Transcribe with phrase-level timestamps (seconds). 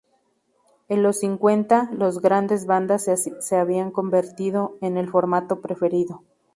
[0.89, 6.23] En los cincuenta, las grandes bandas se habían convertido en el formato preferido.